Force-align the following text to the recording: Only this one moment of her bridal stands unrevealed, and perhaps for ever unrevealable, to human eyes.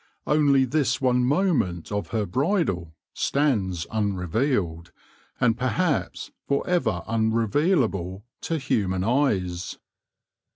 Only 0.25 0.65
this 0.65 0.99
one 0.99 1.23
moment 1.25 1.91
of 1.91 2.07
her 2.07 2.25
bridal 2.25 2.95
stands 3.13 3.85
unrevealed, 3.91 4.91
and 5.39 5.55
perhaps 5.55 6.31
for 6.47 6.67
ever 6.67 7.03
unrevealable, 7.07 8.23
to 8.41 8.57
human 8.57 9.03
eyes. 9.03 9.77